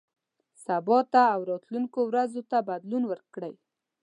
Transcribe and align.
سبا 0.63 0.99
ته 1.13 1.21
او 1.33 1.39
راتلونکو 1.51 1.99
ورځو 2.09 2.41
ته 2.51 2.57
بدلون 2.69 3.03
ورکړئ. 3.07 3.53